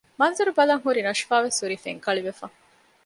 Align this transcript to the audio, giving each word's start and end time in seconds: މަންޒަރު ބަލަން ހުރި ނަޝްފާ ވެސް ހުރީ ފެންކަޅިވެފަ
މަންޒަރު 0.19 0.51
ބަލަން 0.57 0.83
ހުރި 0.85 1.01
ނަޝްފާ 1.07 1.35
ވެސް 1.45 1.59
ހުރީ 1.61 1.75
ފެންކަޅިވެފަ 1.83 2.45